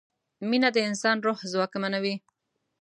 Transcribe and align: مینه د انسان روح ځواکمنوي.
مینه 0.49 0.69
د 0.75 0.77
انسان 0.89 1.17
روح 1.25 1.39
ځواکمنوي. 1.51 2.15